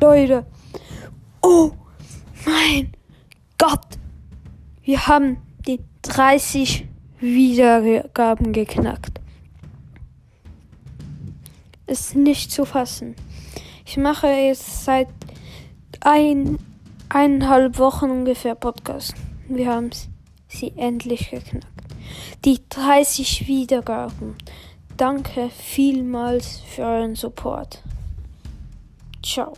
[0.00, 0.46] Leute.
[1.42, 1.72] Oh
[2.46, 2.92] mein
[3.58, 3.98] Gott.
[4.82, 6.86] Wir haben die 30
[7.18, 9.20] Wiedergaben geknackt.
[11.88, 13.16] Ist nicht zu fassen.
[13.84, 15.08] Ich mache jetzt seit
[16.00, 16.58] ein,
[17.08, 19.14] eineinhalb Wochen ungefähr Podcast.
[19.48, 19.90] Wir haben
[20.46, 21.66] sie endlich geknackt.
[22.44, 24.36] Die 30 Wiedergaben.
[24.96, 27.82] Danke vielmals für euren Support.
[29.24, 29.54] Ciao.